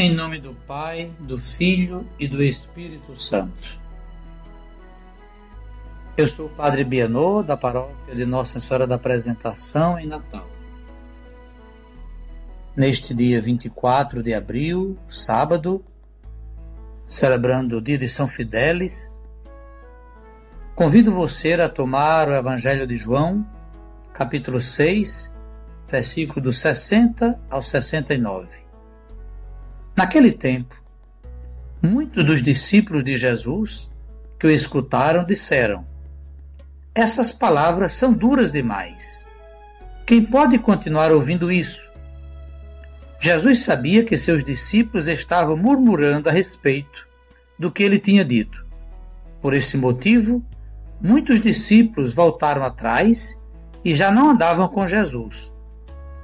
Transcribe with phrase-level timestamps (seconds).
[0.00, 3.80] Em nome do Pai, do Filho e do Espírito Santo.
[6.16, 10.48] Eu sou o Padre Bianô, da paróquia de Nossa Senhora da Apresentação, em Natal.
[12.76, 15.84] Neste dia 24 de abril, sábado,
[17.04, 19.18] celebrando o dia de São Fidélis,
[20.76, 23.44] convido você a tomar o Evangelho de João,
[24.12, 25.32] capítulo 6,
[25.88, 28.67] versículo do 60 ao 69.
[29.98, 30.80] Naquele tempo,
[31.82, 33.90] muitos dos discípulos de Jesus
[34.38, 35.84] que o escutaram disseram:
[36.94, 39.26] Essas palavras são duras demais.
[40.06, 41.82] Quem pode continuar ouvindo isso?
[43.18, 47.08] Jesus sabia que seus discípulos estavam murmurando a respeito
[47.58, 48.64] do que ele tinha dito.
[49.40, 50.40] Por esse motivo,
[51.00, 53.36] muitos discípulos voltaram atrás
[53.84, 55.52] e já não andavam com Jesus.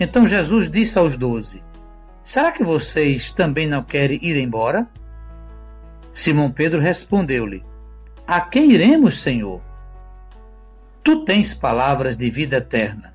[0.00, 1.62] Então Jesus disse aos doze:
[2.22, 4.86] Será que vocês também não querem ir embora?
[6.12, 7.64] Simão Pedro respondeu-lhe:
[8.26, 9.60] A quem iremos, Senhor?
[11.02, 13.14] Tu tens palavras de vida eterna,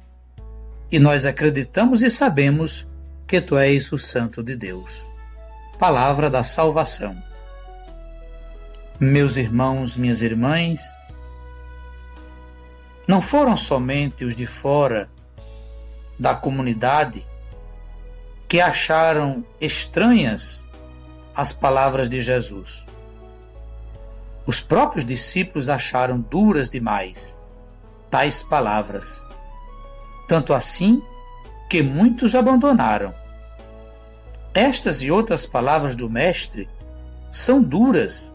[0.92, 2.88] e nós acreditamos e sabemos
[3.28, 5.08] que tu és o Santo de Deus.
[5.78, 7.16] Palavra da salvação.
[9.00, 10.82] Meus irmãos, minhas irmãs,
[13.08, 15.10] não foram somente os de fora
[16.18, 17.26] da comunidade
[18.48, 20.68] que acharam estranhas
[21.36, 22.86] as palavras de Jesus.
[24.46, 27.42] Os próprios discípulos acharam duras demais
[28.12, 29.28] tais palavras,
[30.28, 31.02] tanto assim
[31.70, 33.14] que muitos abandonaram.
[34.54, 36.70] Estas e outras palavras do Mestre
[37.32, 38.34] são duras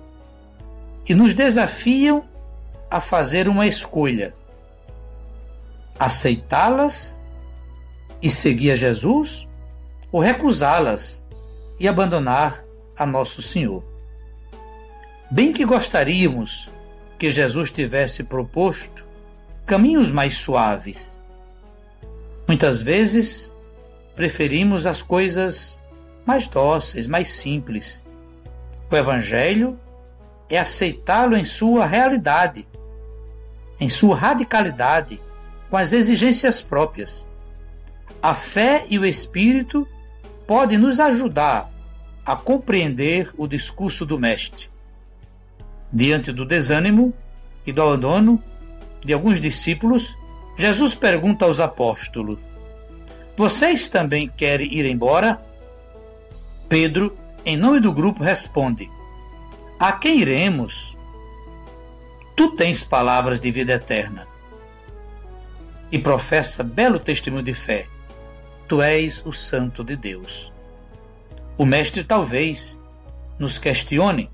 [1.08, 2.24] e nos desafiam
[2.90, 4.34] a fazer uma escolha:
[5.98, 7.22] aceitá-las
[8.20, 9.48] e seguir a Jesus
[10.12, 11.24] ou recusá-las
[11.78, 12.64] e abandonar
[12.96, 13.82] a Nosso Senhor.
[15.30, 16.70] Bem que gostaríamos
[17.18, 19.06] que Jesus tivesse proposto
[19.64, 21.20] caminhos mais suaves.
[22.48, 23.54] Muitas vezes
[24.16, 25.80] preferimos as coisas
[26.26, 28.04] mais dóceis, mais simples.
[28.90, 29.78] O Evangelho
[30.48, 32.66] é aceitá-lo em sua realidade,
[33.78, 35.20] em sua radicalidade,
[35.70, 37.28] com as exigências próprias.
[38.20, 39.86] A fé e o Espírito
[40.50, 41.70] pode nos ajudar
[42.26, 44.68] a compreender o discurso do Mestre.
[45.92, 47.14] Diante do desânimo
[47.64, 48.42] e do abandono
[49.00, 50.12] de alguns discípulos,
[50.58, 52.40] Jesus pergunta aos apóstolos:
[53.36, 55.40] Vocês também querem ir embora?
[56.68, 58.90] Pedro, em nome do grupo, responde:
[59.78, 60.96] A quem iremos?
[62.34, 64.26] Tu tens palavras de vida eterna.
[65.92, 67.86] E professa belo testemunho de fé
[68.70, 70.52] Tu és o Santo de Deus.
[71.58, 72.78] O Mestre talvez
[73.36, 74.30] nos questione: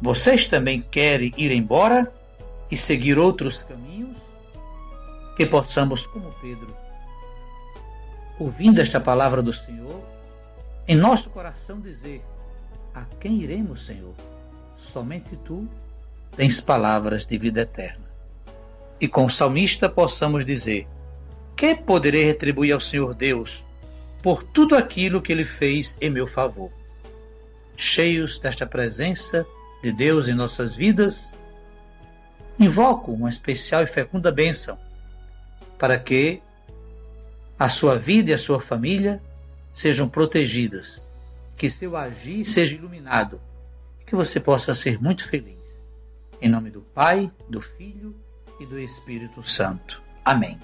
[0.00, 2.10] Vocês também querem ir embora
[2.70, 4.16] e seguir outros caminhos?
[5.36, 6.74] Que possamos, como Pedro,
[8.38, 10.02] ouvindo esta palavra do Senhor,
[10.88, 12.24] em nosso coração dizer:
[12.94, 14.14] A quem iremos, Senhor?
[14.78, 15.68] Somente tu
[16.34, 18.06] tens palavras de vida eterna.
[18.98, 20.88] E com o salmista possamos dizer:
[21.56, 23.64] que poderei retribuir ao Senhor Deus
[24.22, 26.70] por tudo aquilo que ele fez em meu favor?
[27.76, 29.46] Cheios desta presença
[29.82, 31.34] de Deus em nossas vidas,
[32.58, 34.78] invoco uma especial e fecunda bênção
[35.78, 36.42] para que
[37.58, 39.22] a sua vida e a sua família
[39.72, 41.02] sejam protegidas,
[41.56, 43.40] que seu agir seja iluminado,
[44.06, 45.82] que você possa ser muito feliz.
[46.40, 48.14] Em nome do Pai, do Filho
[48.60, 50.02] e do Espírito Santo.
[50.24, 50.58] Amém.